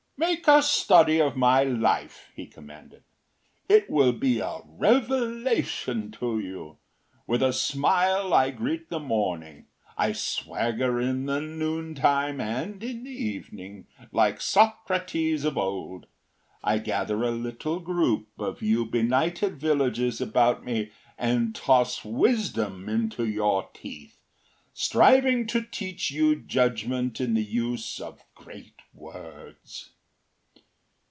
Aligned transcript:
“Make 0.27 0.47
a 0.47 0.61
study 0.61 1.19
of 1.19 1.35
my 1.35 1.63
life,” 1.63 2.29
he 2.35 2.45
commanded. 2.45 3.03
“It 3.67 3.89
will 3.89 4.13
be 4.13 4.37
a 4.39 4.59
revelation 4.67 6.11
to 6.11 6.37
you. 6.37 6.77
With 7.25 7.41
a 7.41 7.51
smile 7.51 8.31
I 8.31 8.51
greet 8.51 8.89
the 8.91 8.99
morning; 8.99 9.65
I 9.97 10.11
swagger 10.13 11.01
in 11.01 11.25
the 11.25 11.41
noontime; 11.41 12.39
and 12.39 12.83
in 12.83 13.03
the 13.05 13.09
evening, 13.09 13.87
like 14.11 14.41
Socrates 14.41 15.43
of 15.43 15.57
old, 15.57 16.05
I 16.63 16.77
gather 16.77 17.23
a 17.23 17.31
little 17.31 17.79
group 17.79 18.27
of 18.37 18.61
you 18.61 18.85
benighted 18.85 19.57
villagers 19.59 20.21
about 20.21 20.63
me 20.63 20.91
and 21.17 21.55
toss 21.55 22.05
wisdom 22.05 22.87
into 22.87 23.25
your 23.25 23.69
teeth, 23.73 24.21
striving 24.71 25.47
to 25.47 25.63
teach 25.63 26.11
you 26.11 26.35
judgment 26.35 27.19
in 27.19 27.33
the 27.33 27.43
use 27.43 27.99
of 27.99 28.23
great 28.35 28.81
words. 28.93 29.89